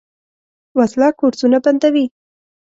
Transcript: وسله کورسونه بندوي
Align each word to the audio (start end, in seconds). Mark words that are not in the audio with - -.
وسله 0.77 1.07
کورسونه 1.19 1.57
بندوي 1.65 2.05